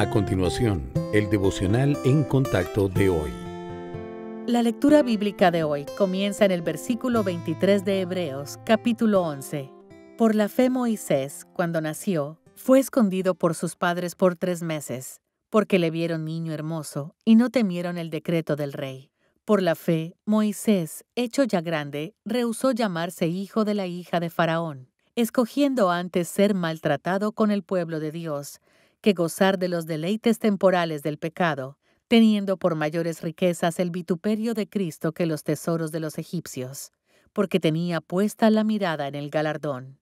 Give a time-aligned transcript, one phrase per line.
[0.00, 3.30] A continuación, el devocional en contacto de hoy.
[4.46, 9.70] La lectura bíblica de hoy comienza en el versículo 23 de Hebreos, capítulo 11.
[10.16, 15.20] Por la fe Moisés, cuando nació, fue escondido por sus padres por tres meses,
[15.50, 19.10] porque le vieron niño hermoso y no temieron el decreto del rey.
[19.44, 24.88] Por la fe, Moisés, hecho ya grande, rehusó llamarse hijo de la hija de Faraón,
[25.14, 28.62] escogiendo antes ser maltratado con el pueblo de Dios,
[29.00, 34.68] que gozar de los deleites temporales del pecado, teniendo por mayores riquezas el vituperio de
[34.68, 36.92] Cristo que los tesoros de los egipcios,
[37.32, 39.98] porque tenía puesta la mirada en el galardón.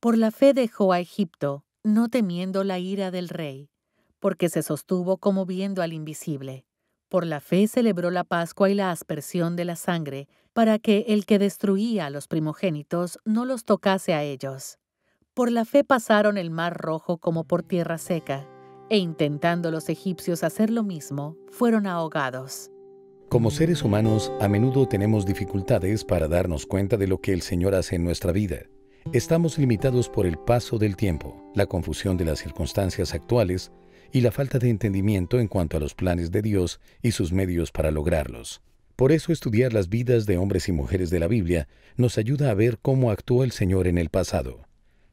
[0.00, 3.70] Por la fe dejó a Egipto, no temiendo la ira del rey,
[4.18, 6.66] porque se sostuvo como viendo al invisible.
[7.08, 11.24] Por la fe celebró la Pascua y la aspersión de la sangre, para que el
[11.24, 14.78] que destruía a los primogénitos no los tocase a ellos.
[15.36, 18.48] Por la fe pasaron el mar rojo como por tierra seca,
[18.88, 22.70] e intentando los egipcios hacer lo mismo, fueron ahogados.
[23.28, 27.74] Como seres humanos, a menudo tenemos dificultades para darnos cuenta de lo que el Señor
[27.74, 28.60] hace en nuestra vida.
[29.12, 33.72] Estamos limitados por el paso del tiempo, la confusión de las circunstancias actuales
[34.12, 37.72] y la falta de entendimiento en cuanto a los planes de Dios y sus medios
[37.72, 38.62] para lograrlos.
[38.96, 42.54] Por eso estudiar las vidas de hombres y mujeres de la Biblia nos ayuda a
[42.54, 44.66] ver cómo actuó el Señor en el pasado.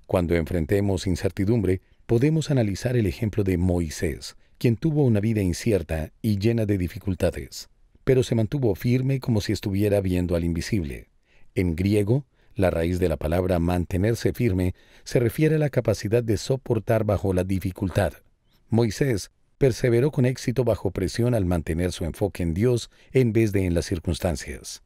[0.06, 6.38] Cuando enfrentemos incertidumbre, podemos analizar el ejemplo de Moisés, quien tuvo una vida incierta y
[6.38, 7.70] llena de dificultades,
[8.04, 11.10] pero se mantuvo firme como si estuviera viendo al invisible.
[11.56, 12.26] En griego,
[12.56, 17.34] la raíz de la palabra mantenerse firme se refiere a la capacidad de soportar bajo
[17.34, 18.14] la dificultad.
[18.70, 23.66] Moisés perseveró con éxito bajo presión al mantener su enfoque en Dios en vez de
[23.66, 24.84] en las circunstancias.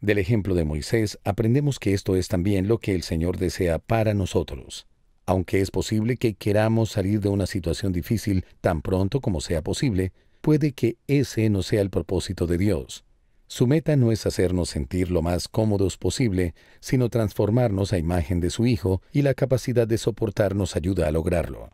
[0.00, 4.14] Del ejemplo de Moisés aprendemos que esto es también lo que el Señor desea para
[4.14, 4.86] nosotros.
[5.26, 10.12] Aunque es posible que queramos salir de una situación difícil tan pronto como sea posible,
[10.40, 13.04] puede que ese no sea el propósito de Dios.
[13.48, 18.50] Su meta no es hacernos sentir lo más cómodos posible, sino transformarnos a imagen de
[18.50, 21.70] su Hijo y la capacidad de soportar nos ayuda a lograrlo.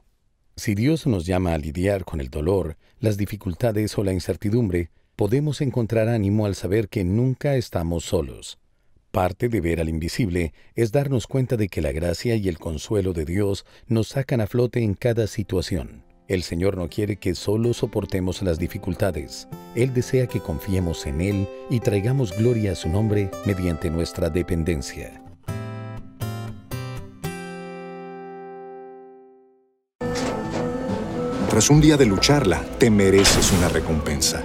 [0.57, 5.61] Si Dios nos llama a lidiar con el dolor, las dificultades o la incertidumbre, podemos
[5.61, 8.59] encontrar ánimo al saber que nunca estamos solos.
[9.11, 13.13] Parte de ver al invisible es darnos cuenta de que la gracia y el consuelo
[13.13, 16.03] de Dios nos sacan a flote en cada situación.
[16.27, 19.47] El Señor no quiere que solo soportemos las dificultades.
[19.77, 25.21] Él desea que confiemos en Él y traigamos gloria a su nombre mediante nuestra dependencia.
[31.51, 34.45] Tras un día de lucharla, te mereces una recompensa